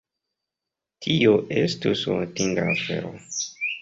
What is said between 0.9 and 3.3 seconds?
Tio estus hontinda afero.